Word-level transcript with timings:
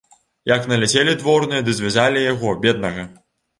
Як 0.51 0.63
наляцелі 0.71 1.13
дворныя 1.25 1.61
ды 1.69 1.77
звязалі 1.81 2.27
яго, 2.33 2.57
беднага. 2.67 3.09